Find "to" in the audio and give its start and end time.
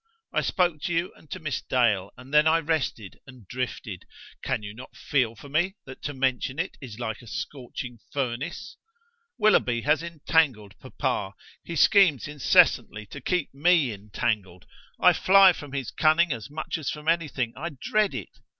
0.81-0.93, 1.29-1.39, 6.01-6.13, 13.11-13.21